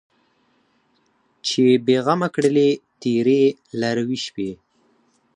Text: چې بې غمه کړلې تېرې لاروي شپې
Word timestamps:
چې 1.47 1.63
بې 1.85 1.97
غمه 2.05 2.27
کړلې 2.35 2.69
تېرې 3.01 3.43
لاروي 3.79 4.19
شپې 4.25 4.51